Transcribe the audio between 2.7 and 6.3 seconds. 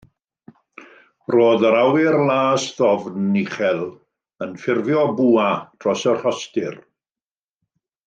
ddofn, uchel yn ffurfio bwa dros y